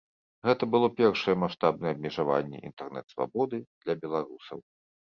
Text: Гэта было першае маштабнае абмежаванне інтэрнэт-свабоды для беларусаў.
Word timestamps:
Гэта 0.47 0.63
было 0.75 0.87
першае 1.01 1.35
маштабнае 1.43 1.93
абмежаванне 1.97 2.57
інтэрнэт-свабоды 2.73 3.65
для 3.81 4.01
беларусаў. 4.03 4.69